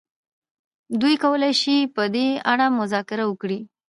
دوی 1.01 1.15
کولای 1.23 1.53
شي 1.61 1.75
په 1.95 2.03
دې 2.13 2.27
اړه 2.51 2.65
مذاکره 2.79 3.23
وکړي. 3.27 3.59